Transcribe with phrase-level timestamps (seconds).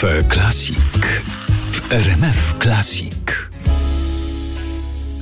[0.00, 0.78] Cafe Classic
[1.72, 3.14] w RMF Classic.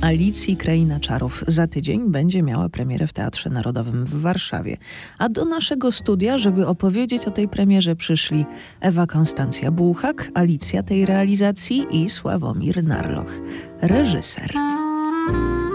[0.01, 4.77] Alicji Kraina Czarów za tydzień będzie miała premierę w Teatrze Narodowym w Warszawie.
[5.17, 8.45] A do naszego studia, żeby opowiedzieć o tej premierze, przyszli
[8.81, 13.31] Ewa Konstancja Bułhak, Alicja tej realizacji i Sławomir Narloch,
[13.81, 14.51] reżyser.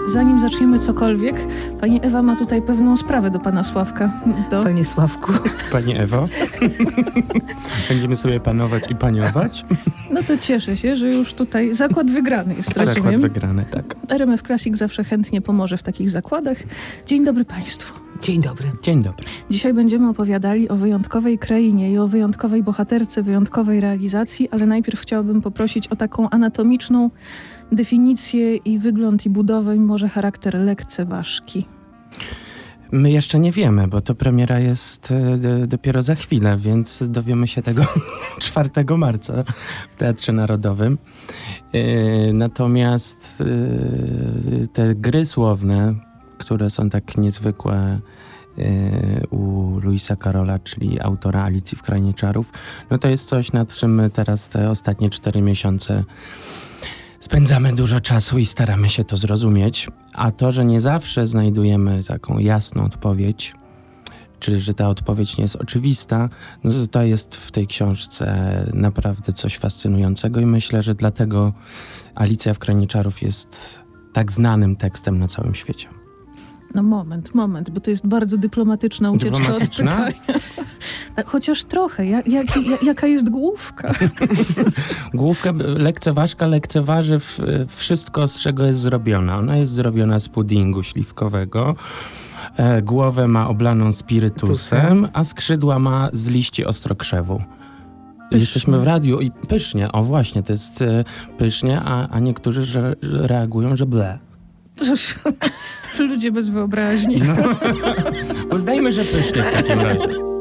[0.05, 1.35] Zanim zaczniemy cokolwiek,
[1.79, 4.11] pani Ewa ma tutaj pewną sprawę do pana Sławka.
[4.51, 4.63] Do...
[4.63, 5.31] Panie Sławku.
[5.71, 6.27] Pani Ewo,
[7.89, 9.65] będziemy sobie panować i paniować.
[10.11, 13.21] No to cieszę się, że już tutaj zakład wygrany jest, Zakład rozumiem.
[13.21, 13.95] wygrany, tak.
[14.09, 16.57] RMF Classic zawsze chętnie pomoże w takich zakładach.
[17.05, 17.93] Dzień dobry Państwu.
[18.21, 18.71] Dzień dobry.
[18.81, 19.25] Dzień dobry.
[19.49, 25.41] Dzisiaj będziemy opowiadali o wyjątkowej krainie i o wyjątkowej bohaterce, wyjątkowej realizacji, ale najpierw chciałabym
[25.41, 27.09] poprosić o taką anatomiczną
[27.71, 31.65] definicję i wygląd i budowę, może charakter lekceważki.
[32.91, 37.61] My jeszcze nie wiemy, bo to premiera jest e, dopiero za chwilę, więc dowiemy się
[37.61, 37.83] tego
[38.39, 39.43] 4 marca
[39.91, 40.97] w Teatrze Narodowym.
[41.73, 43.43] E, Natomiast
[44.63, 45.95] e, te gry słowne,
[46.37, 47.99] które są tak niezwykłe
[49.29, 52.51] u Luisa Carola, czyli autora Alicji w Krainie Czarów,
[52.89, 56.03] no to jest coś, nad czym my teraz te ostatnie cztery miesiące
[57.21, 59.87] spędzamy dużo czasu i staramy się to zrozumieć.
[60.13, 63.53] A to, że nie zawsze znajdujemy taką jasną odpowiedź,
[64.39, 66.29] czyli że ta odpowiedź nie jest oczywista,
[66.63, 71.53] no to to jest w tej książce naprawdę coś fascynującego i myślę, że dlatego
[72.15, 73.79] Alicja w Krainie Czarów jest
[74.13, 76.00] tak znanym tekstem na całym świecie.
[76.75, 80.07] No moment, moment, bo to jest bardzo dyplomatyczna ucieczka Dyplomatyczna?
[80.07, 80.39] od pytania.
[81.15, 82.05] Tak, chociaż trochę.
[82.05, 83.93] Jak, jak, jak, jaka jest główka?
[85.13, 87.19] Główka lekceważka lekceważy
[87.67, 89.37] wszystko, z czego jest zrobiona.
[89.37, 91.75] Ona jest zrobiona z puddingu śliwkowego.
[92.57, 97.41] E, głowę ma oblaną spirytusem, a skrzydła ma z liści ostrokrzewu.
[98.31, 101.03] Jesteśmy w radiu i pysznie, o właśnie, to jest e,
[101.37, 104.19] pysznie, a, a niektórzy że, że reagują, że ble.
[106.07, 107.15] Ludzie bez wyobraźni.
[107.15, 107.35] No.
[108.55, 110.31] Uznajmy, że pysznie w takim razie.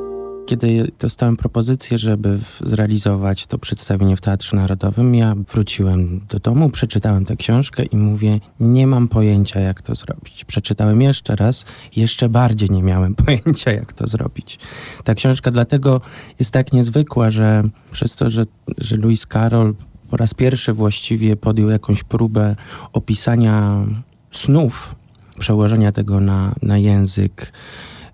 [0.46, 7.24] Kiedy dostałem propozycję, żeby zrealizować to przedstawienie w Teatrze Narodowym, ja wróciłem do domu, przeczytałem
[7.24, 10.44] tę książkę i mówię, nie mam pojęcia, jak to zrobić.
[10.44, 11.64] Przeczytałem jeszcze raz,
[11.96, 14.58] jeszcze bardziej nie miałem pojęcia, jak to zrobić.
[15.04, 16.00] Ta książka dlatego
[16.38, 17.62] jest tak niezwykła, że
[17.92, 18.42] przez to, że,
[18.78, 19.74] że Louis Carroll
[20.10, 22.56] po raz pierwszy właściwie podjął jakąś próbę
[22.92, 23.84] opisania
[24.30, 24.94] snów,
[25.40, 27.52] przełożenia tego na, na język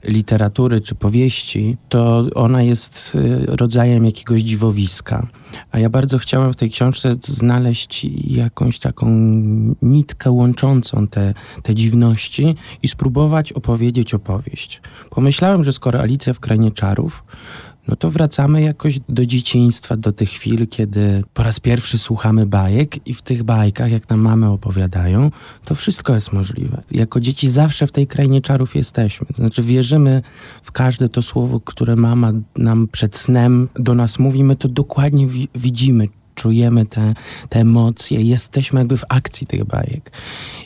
[0.04, 5.26] literatury czy powieści, to ona jest y, rodzajem jakiegoś dziwowiska.
[5.70, 9.06] A ja bardzo chciałem w tej książce znaleźć jakąś taką
[9.82, 14.80] nitkę łączącą te, te dziwności i spróbować opowiedzieć opowieść.
[15.10, 17.24] Pomyślałem, że skoro Alicja w Krainie Czarów,
[17.88, 23.06] no to wracamy jakoś do dzieciństwa, do tych chwil, kiedy po raz pierwszy słuchamy bajek
[23.08, 25.30] i w tych bajkach, jak nam mamy opowiadają,
[25.64, 26.82] to wszystko jest możliwe.
[26.90, 29.26] Jako dzieci zawsze w tej krainie czarów jesteśmy.
[29.34, 30.22] Znaczy wierzymy
[30.62, 35.26] w każde to słowo, które mama nam przed snem do nas mówi, my to dokładnie
[35.26, 37.14] wi- widzimy, czujemy te,
[37.48, 40.12] te emocje, jesteśmy jakby w akcji tych bajek.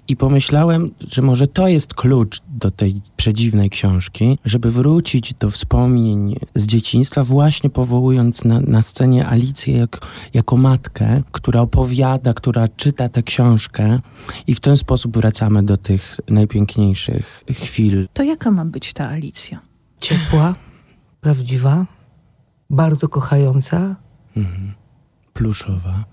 [0.08, 6.36] I pomyślałem, że może to jest klucz do tej przedziwnej książki, żeby wrócić do wspomnień
[6.54, 13.08] z dzieciństwa, właśnie powołując na, na scenie Alicję jak, jako matkę, która opowiada, która czyta
[13.08, 14.00] tę książkę
[14.46, 18.08] i w ten sposób wracamy do tych najpiękniejszych chwil.
[18.12, 19.60] To jaka ma być ta Alicja?
[20.00, 20.54] Ciepła,
[21.20, 21.86] prawdziwa,
[22.70, 23.96] bardzo kochająca.
[24.36, 24.79] Mhm.
[25.32, 26.04] Pluszowa.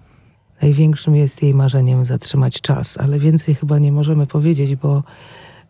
[0.62, 5.04] Największym jest jej marzeniem zatrzymać czas, ale więcej chyba nie możemy powiedzieć, bo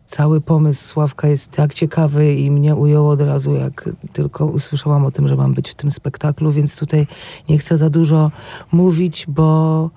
[0.06, 5.10] cały pomysł Sławka jest tak ciekawy i mnie ujął od razu, jak tylko usłyszałam o
[5.10, 7.06] tym, że mam być w tym spektaklu, więc tutaj
[7.48, 8.30] nie chcę za dużo
[8.72, 9.90] mówić, bo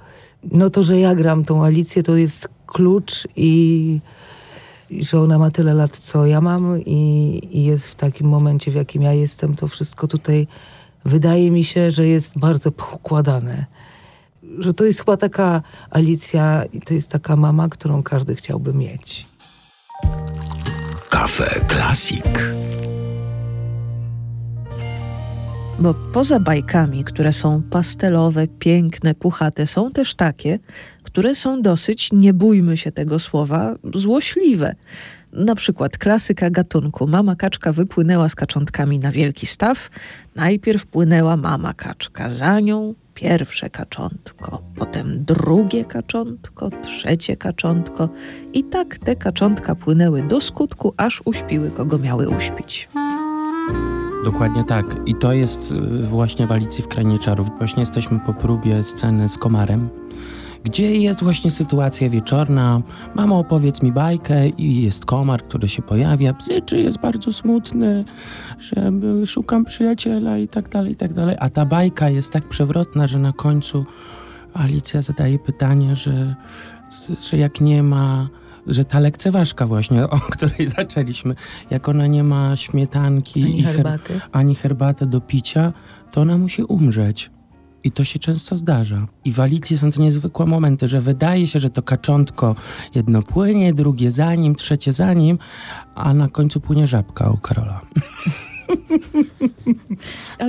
[0.51, 3.99] no to, że ja gram tą Alicję, to jest klucz i
[4.99, 8.75] że ona ma tyle lat, co ja mam i, i jest w takim momencie, w
[8.75, 10.47] jakim ja jestem, to wszystko tutaj
[11.05, 13.65] wydaje mi się, że jest bardzo poukładane.
[14.59, 19.25] Że to jest chyba taka Alicja i to jest taka mama, którą każdy chciałby mieć.
[21.09, 22.25] Cafe Classic.
[25.79, 30.59] Bo poza bajkami, które są pastelowe, piękne, puchate, są też takie,
[31.03, 34.75] które są dosyć, nie bójmy się tego słowa, złośliwe.
[35.33, 37.07] Na przykład klasyka gatunku.
[37.07, 39.89] Mama kaczka wypłynęła z kaczątkami na wielki staw.
[40.35, 48.09] Najpierw płynęła mama kaczka, za nią pierwsze kaczątko, potem drugie kaczątko, trzecie kaczątko
[48.53, 52.89] i tak te kaczątka płynęły do skutku, aż uśpiły kogo miały uśpić.
[54.23, 54.95] Dokładnie tak.
[55.05, 57.47] I to jest y, właśnie w Alicji w Krainie Czarów.
[57.57, 59.89] Właśnie jesteśmy po próbie sceny z komarem,
[60.63, 62.81] gdzie jest właśnie sytuacja wieczorna.
[63.15, 66.33] Mamo, opowiedz mi bajkę i jest komar, który się pojawia.
[66.33, 68.05] Bzyczy jest bardzo smutny,
[68.59, 68.91] że
[69.25, 71.35] szukam przyjaciela i tak dalej, i tak dalej.
[71.39, 73.85] A ta bajka jest tak przewrotna, że na końcu
[74.53, 76.35] Alicja zadaje pytanie, że,
[77.31, 78.29] że jak nie ma
[78.67, 81.35] że ta lekceważka właśnie, o której zaczęliśmy,
[81.69, 84.21] jak ona nie ma śmietanki Ani i her- herbaty.
[84.31, 85.73] ani herbaty do picia,
[86.11, 87.31] to ona musi umrzeć.
[87.83, 89.07] I to się często zdarza.
[89.25, 92.55] I w Alicji są te niezwykłe momenty, że wydaje się, że to kaczątko
[92.95, 95.37] jedno płynie, drugie za nim, trzecie za nim,
[95.95, 97.81] a na końcu płynie żabka u Karola.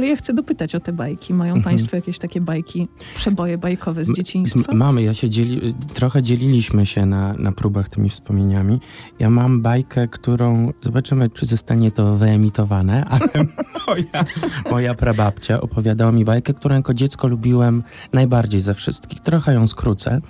[0.02, 1.34] Ale ja chcę dopytać o te bajki.
[1.34, 1.64] Mają Mhm.
[1.64, 4.72] Państwo jakieś takie bajki, przeboje bajkowe z dzieciństwa?
[4.72, 8.80] M- Mamy, ja się dzieli, trochę dzieliliśmy się na, na próbach tymi wspomnieniami.
[9.18, 13.28] Ja mam bajkę, którą zobaczymy, czy zostanie to wyemitowane, ale
[13.86, 14.24] moja,
[14.70, 17.82] moja prababcia opowiadała mi bajkę, którą jako dziecko lubiłem
[18.12, 19.20] najbardziej ze wszystkich.
[19.20, 20.20] Trochę ją skrócę.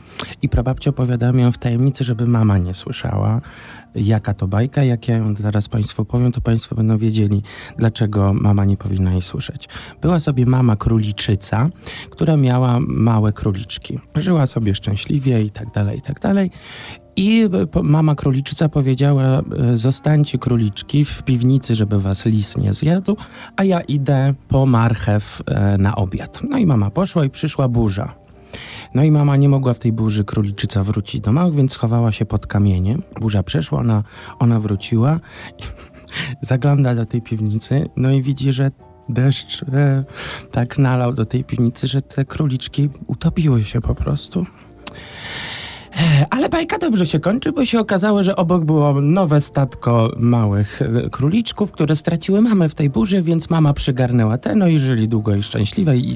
[0.43, 3.41] I prababcia opowiadała mi ją w tajemnicy, żeby mama nie słyszała,
[3.95, 4.85] jaka to bajka.
[4.85, 7.43] Jak ja ją zaraz Państwu powiem, to Państwo będą wiedzieli,
[7.79, 9.62] dlaczego mama nie powinna jej słyszeć.
[10.01, 11.69] Była sobie mama króliczyca,
[12.11, 13.99] która miała małe króliczki.
[14.17, 16.51] Żyła sobie szczęśliwie i tak dalej, i tak dalej.
[17.17, 17.43] I
[17.75, 19.43] e, mama króliczyca powiedziała: e,
[19.77, 23.17] Zostańcie króliczki w piwnicy, żeby was lis nie zjadł,
[23.57, 26.41] a ja idę po marchew e, na obiad.
[26.51, 28.23] No i mama poszła i przyszła burza.
[28.95, 32.25] No i mama nie mogła w tej burzy króliczyca wrócić do małych, więc schowała się
[32.25, 33.03] pod kamieniem.
[33.21, 34.03] Burza przeszła, ona,
[34.39, 35.21] ona wróciła,
[36.41, 38.71] zagląda do tej piwnicy, no i widzi, że
[39.09, 40.05] deszcz e,
[40.51, 44.47] tak nalał do tej piwnicy, że te króliczki utopiły się po prostu.
[46.33, 51.11] Ale bajka dobrze się kończy, bo się okazało, że obok było nowe statko małych e,
[51.11, 55.35] króliczków, które straciły mamę w tej burzy, więc mama przygarnęła te, no i żyli długo
[55.35, 56.15] i szczęśliwe i,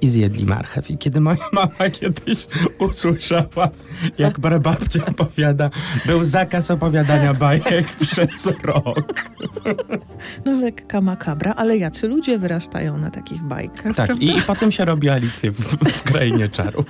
[0.00, 0.90] i zjedli marchew.
[0.90, 2.46] I kiedy moja mama kiedyś
[2.78, 3.68] usłyszała,
[4.18, 5.70] jak babcia opowiada,
[6.06, 9.30] był zakaz opowiadania bajek przez rok.
[10.44, 14.24] No lekka makabra, ale jacy ludzie wyrastają na takich bajkach, Tak, prawda?
[14.24, 15.60] i, i potem się robi Alicję w,
[15.92, 16.86] w Krainie Czarów.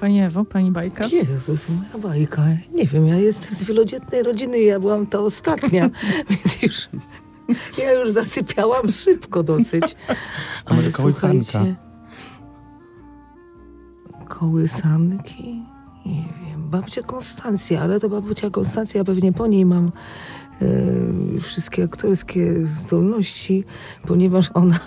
[0.00, 1.06] Pani Ewo, pani bajka?
[1.06, 2.42] Jezus, moja bajka.
[2.74, 5.90] Nie wiem, ja jestem z wielodzietnej rodziny i ja byłam ta ostatnia,
[6.30, 6.88] więc już...
[7.78, 9.96] Ja już zasypiałam szybko dosyć.
[10.64, 11.64] A może kołysanka?
[14.28, 15.62] Kołysanki?
[16.06, 16.70] Nie wiem.
[16.70, 19.92] Babcia Konstancja, ale to babcia Konstancja, pewnie po niej mam
[20.62, 23.64] e, wszystkie aktorskie zdolności,
[24.06, 24.80] ponieważ ona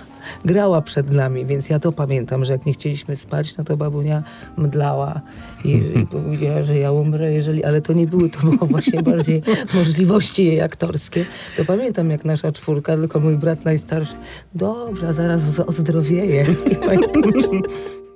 [0.46, 4.24] grała przed nami, więc ja to pamiętam, że jak nie chcieliśmy spać, no to babunia
[4.58, 5.22] mdlała
[5.66, 9.42] i, i powiedziała, że ja umrę, jeżeli, ale to nie były, to było właśnie bardziej
[9.74, 11.26] możliwości jej aktorskie.
[11.58, 14.16] To pamiętam, jak nasza czwórka, tylko mój brat najstarszy,
[14.56, 16.46] dobra, zaraz ozdrowieje.
[16.72, 17.48] I pamiętam, że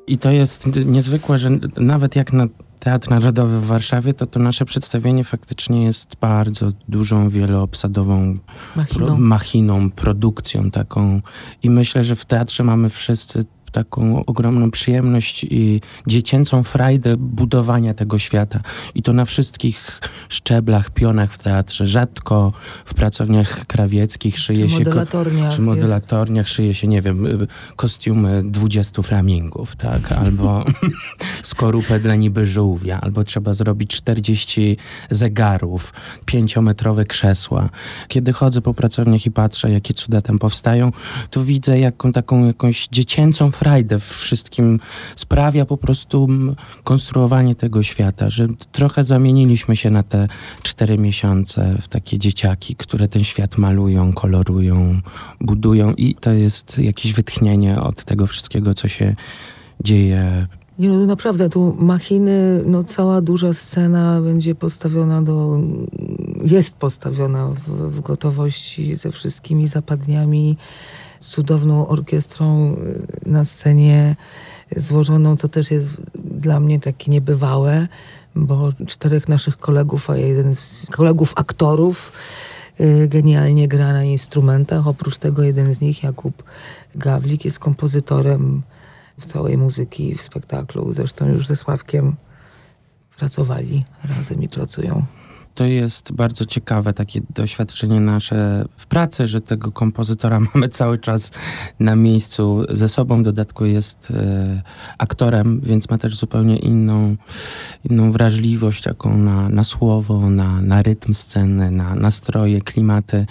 [0.08, 2.48] I to jest niezwykłe, że nawet jak na
[2.80, 8.38] Teatr Narodowy w Warszawie, to to nasze przedstawienie faktycznie jest bardzo dużą, wieloobsadową
[8.74, 9.18] pro, machiną.
[9.18, 11.22] machiną, produkcją taką.
[11.64, 18.20] I myślę, że w teatrze mamy wszyscy taką ogromną przyjemność i dziecięcą frajdę budowania tego
[18.20, 18.62] świata.
[18.96, 21.88] I to na wszystkich szczeblach, pionach w teatrze.
[21.88, 22.52] Rzadko
[22.86, 24.78] w pracowniach krawieckich szyje się...
[24.78, 25.50] ko- modelatornia.
[25.50, 30.12] czy modelatorniach szyje się, nie wiem, y, kostiumy 20 flamingów, tak?
[30.12, 30.66] Albo
[31.44, 34.78] skorupę dla niby żółwia, albo trzeba zrobić 40
[35.10, 35.94] zegarów,
[36.26, 37.70] pięciometrowe krzesła.
[38.08, 40.92] Kiedy chodzę po pracowniach i patrzę, jakie cuda tam powstają,
[41.30, 44.80] to widzę jaką taką jakąś dziecięcą frajdę wszystkim
[45.16, 46.28] sprawia po prostu
[46.84, 50.28] konstruowanie tego świata, że trochę zamieniliśmy się na te
[50.64, 55.02] cztery miesiące w takie dzieciaki, które ten świat malują, kolorują,
[55.42, 59.16] budują i to jest jakieś wytchnienie od tego wszystkiego, co się
[59.84, 60.48] dzieje.
[60.80, 65.60] Nie, no naprawdę, tu machiny, no cała duża scena będzie postawiona do...
[66.44, 70.58] Jest postawiona w, w gotowości ze wszystkimi zapadniami,
[71.20, 72.76] cudowną orkiestrą
[73.26, 74.16] y, na scenie
[74.76, 77.88] złożoną, co też jest dla mnie takie niebywałe,
[78.36, 82.12] bo czterech naszych kolegów, a jeden z kolegów aktorów
[82.80, 84.88] y, genialnie gra na instrumentach.
[84.88, 86.44] Oprócz tego jeden z nich, Jakub
[86.96, 88.62] Gawlik, jest kompozytorem
[89.20, 90.94] w całej muzyki w spektaklu.
[90.94, 92.16] Zresztą już ze Sławkiem
[93.18, 95.06] pracowali razem i pracują.
[95.60, 101.32] To jest bardzo ciekawe takie doświadczenie nasze w pracy, że tego kompozytora mamy cały czas
[101.80, 103.20] na miejscu ze sobą.
[103.22, 104.62] W dodatku jest e,
[104.98, 107.16] aktorem, więc ma też zupełnie inną,
[107.90, 113.26] inną wrażliwość taką na, na słowo, na, na rytm sceny, na nastroje, klimaty.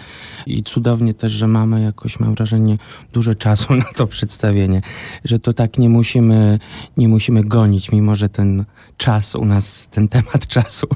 [0.47, 2.79] I cudownie też, że mamy jakoś, mam wrażenie,
[3.13, 4.83] dużo czasu na to przedstawienie,
[5.25, 6.59] że to tak nie musimy,
[6.97, 8.65] nie musimy gonić, mimo że ten
[8.97, 10.87] czas u nas, ten temat czasu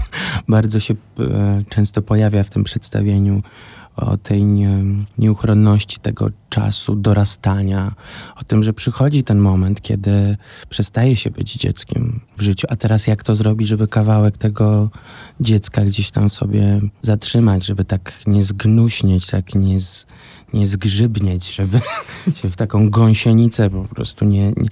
[0.49, 0.95] bardzo się
[1.69, 3.43] często pojawia w tym przedstawieniu
[3.97, 4.79] o tej nie,
[5.19, 7.95] nieuchronności tego czasu, dorastania,
[8.37, 10.37] o tym, że przychodzi ten moment, kiedy
[10.69, 12.67] przestaje się być dzieckiem w życiu.
[12.71, 14.91] A teraz jak to zrobić, żeby kawałek tego
[15.41, 20.07] dziecka gdzieś tam sobie zatrzymać, żeby tak nie zgnuśnieć, tak nie, z,
[20.55, 21.81] nie zgrzybnieć, żeby
[22.41, 24.69] się w taką gąsienicę po prostu nie, nie,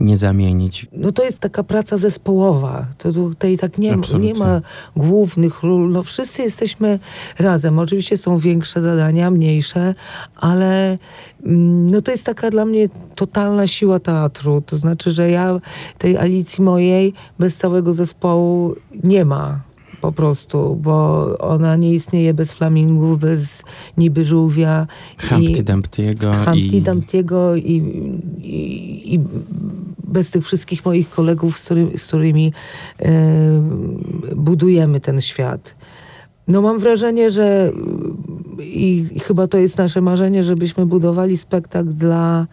[0.00, 0.86] nie zamienić.
[0.92, 2.86] No to jest taka praca zespołowa.
[2.98, 4.32] To tutaj tak nie, Absolutnie.
[4.32, 4.60] nie ma
[4.96, 5.90] głównych ról.
[5.92, 6.98] No wszyscy jesteśmy
[7.38, 7.78] razem.
[7.78, 9.94] Oczywiście są większe zadania, mniejsze,
[10.36, 10.98] ale
[11.44, 14.62] mm, no to jest taka dla mnie totalna siła teatru.
[14.66, 15.60] To znaczy, że ja
[15.98, 18.74] tej Alicji mojej bez całego zespołu
[19.04, 19.73] nie ma.
[20.04, 23.62] Po prostu, bo ona nie istnieje bez flamingów, bez
[23.98, 24.86] niby żółwia.
[25.28, 26.82] Humpty Dumpty'ego Humpty i...
[26.82, 27.82] Dumpty'ego i,
[28.38, 29.20] i, i
[30.04, 32.52] bez tych wszystkich moich kolegów, z, który, z którymi
[32.98, 33.12] e,
[34.36, 35.76] budujemy ten świat.
[36.48, 37.72] No mam wrażenie, że
[38.60, 42.46] i, i chyba to jest nasze marzenie, żebyśmy budowali spektakl dla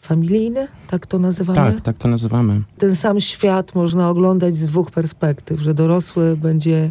[0.00, 1.72] familijny, tak to nazywamy?
[1.72, 2.62] Tak, tak to nazywamy.
[2.78, 6.90] Ten sam świat można oglądać z dwóch perspektyw, że dorosły będzie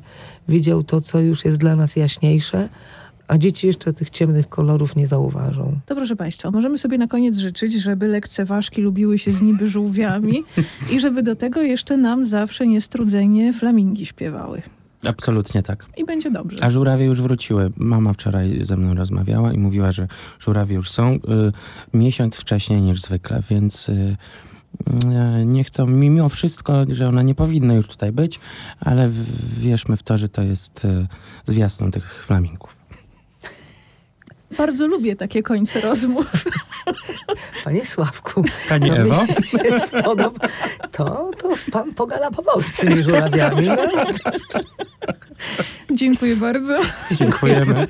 [0.49, 2.69] widział to, co już jest dla nas jaśniejsze,
[3.27, 5.79] a dzieci jeszcze tych ciemnych kolorów nie zauważą.
[5.85, 10.43] To proszę Państwa, możemy sobie na koniec życzyć, żeby lekceważki lubiły się z niby żółwiami
[10.93, 14.61] i żeby do tego jeszcze nam zawsze niestrudzenie flamingi śpiewały.
[15.05, 15.85] Absolutnie tak.
[15.97, 16.63] I będzie dobrze.
[16.63, 17.71] A żurawie już wróciły.
[17.77, 20.07] Mama wczoraj ze mną rozmawiała i mówiła, że
[20.39, 21.19] żurawie już są y,
[21.93, 24.17] miesiąc wcześniej niż zwykle, więc y,
[25.41, 28.39] y, niech to mimo wszystko, że one nie powinny już tutaj być,
[28.79, 29.09] ale
[29.59, 31.07] wierzmy w to, że to jest y,
[31.45, 32.79] zwiastun tych flamingów.
[34.57, 36.31] Bardzo lubię takie końce rozmów.
[37.69, 39.25] Panie Sławku, Pani to Ewo?
[39.87, 40.47] spodoba.
[40.91, 43.67] To, to pan pogalapował z tymi żurawiami.
[43.67, 43.77] No,
[45.91, 46.79] Dziękuję bardzo.
[47.11, 47.87] Dziękujemy.